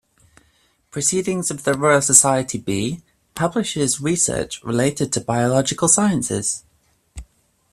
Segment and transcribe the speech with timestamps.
[0.89, 3.03] "Proceedings of the Royal Society B"
[3.35, 6.63] publishes research related to biological sciences.